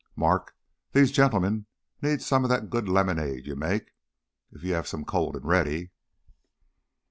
"Mark, 0.15 0.55
these 0.93 1.11
gentlemen 1.11 1.67
need 2.01 2.23
some 2.23 2.43
of 2.43 2.49
that 2.49 2.71
good 2.71 2.89
lemonade 2.89 3.45
you 3.45 3.55
make 3.55 3.91
if 4.51 4.63
you 4.63 4.73
have 4.73 4.87
some 4.87 5.05
cold 5.05 5.35
and 5.35 5.45
ready." 5.45 5.91